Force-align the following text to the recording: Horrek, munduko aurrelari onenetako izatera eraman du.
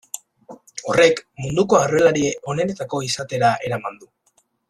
Horrek, 0.93 1.21
munduko 1.43 1.77
aurrelari 1.81 2.25
onenetako 2.55 3.03
izatera 3.09 3.53
eraman 3.69 4.01
du. 4.05 4.11